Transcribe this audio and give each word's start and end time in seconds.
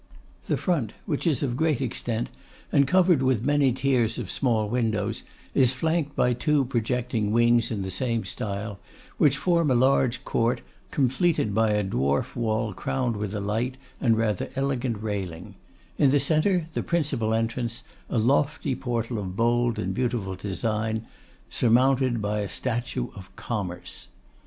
The 0.47 0.57
front, 0.57 0.93
which 1.05 1.27
is 1.27 1.43
of 1.43 1.55
great 1.55 1.79
extent, 1.79 2.31
and 2.71 2.87
covered 2.87 3.21
with 3.21 3.45
many 3.45 3.71
tiers 3.71 4.17
of 4.17 4.31
small 4.31 4.67
windows, 4.67 5.21
is 5.53 5.75
flanked 5.75 6.15
by 6.15 6.33
two 6.33 6.65
projecting 6.65 7.31
wings 7.31 7.69
in 7.69 7.83
the 7.83 7.91
same 7.91 8.25
style, 8.25 8.79
which 9.19 9.37
form 9.37 9.69
a 9.69 9.75
large 9.75 10.25
court, 10.25 10.61
completed 10.89 11.53
by 11.53 11.69
a 11.73 11.83
dwarf 11.83 12.35
wall 12.35 12.73
crowned 12.73 13.15
with 13.15 13.35
a 13.35 13.39
light, 13.39 13.77
and 13.99 14.17
rather 14.17 14.49
elegant 14.55 15.03
railing; 15.03 15.53
in 15.99 16.09
the 16.09 16.19
centre, 16.19 16.65
the 16.73 16.81
principal 16.81 17.31
entrance, 17.31 17.83
a 18.09 18.17
lofty 18.17 18.73
portal 18.73 19.19
of 19.19 19.35
bold 19.35 19.77
and 19.77 19.93
beautiful 19.93 20.33
design, 20.33 21.05
surmounted 21.47 22.23
by 22.23 22.39
a 22.39 22.49
statue 22.49 23.09
of 23.15 23.29
Commerce. 23.35 24.07